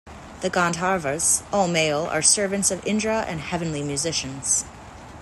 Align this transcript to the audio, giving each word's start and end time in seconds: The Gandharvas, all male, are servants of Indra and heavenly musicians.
The 0.39 0.49
Gandharvas, 0.49 1.43
all 1.53 1.67
male, 1.67 2.05
are 2.07 2.23
servants 2.23 2.71
of 2.71 2.83
Indra 2.87 3.21
and 3.27 3.39
heavenly 3.39 3.83
musicians. 3.83 4.65